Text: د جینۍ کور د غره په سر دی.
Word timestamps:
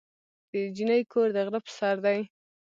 د 0.51 0.53
جینۍ 0.75 1.01
کور 1.11 1.27
د 1.33 1.37
غره 1.45 1.59
په 1.65 1.71
سر 1.77 1.95
دی. 2.05 2.19